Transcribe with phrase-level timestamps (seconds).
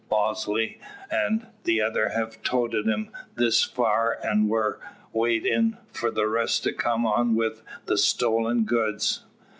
[0.09, 0.79] Bosley
[1.11, 4.79] an' the other hev toated 'em this far, an' war
[5.13, 7.51] wait in for the rest to come on wi'
[7.85, 9.23] the stolen goods.